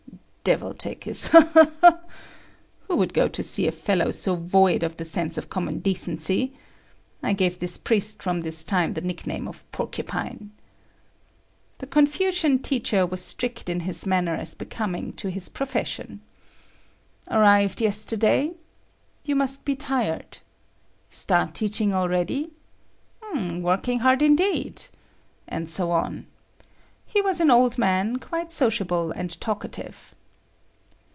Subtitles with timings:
[0.43, 1.99] Devil take his "Ha, ha, ha!"
[2.87, 6.51] Who would go to see a fellow so void of the sense of common decency!
[7.21, 10.51] I gave this priest from this time the nickname of Porcupine.
[11.77, 16.21] The Confucian teacher was strict in his manner as becoming to his profession.
[17.29, 18.55] "Arrived yesterday?
[19.23, 20.39] You must be tired.
[21.07, 22.49] Start teaching already?
[23.33, 26.25] Working hard, indeed!"—and so on.
[27.05, 30.15] He was an old man, quite sociable and talkative.